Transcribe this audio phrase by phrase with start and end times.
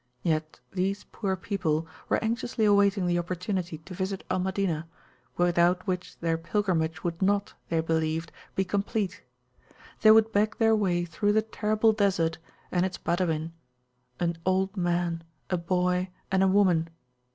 [0.23, 4.87] Yet these poor people were anxiously awaiting the opportunity to visit Al Madinah,
[5.37, 9.21] without which their pilgrimage would not, they believed, be complete.
[10.01, 12.39] They would beg their way through the terrible Desert
[12.71, 13.51] and its Badawinan
[14.43, 16.89] old man, a boy, and a woman!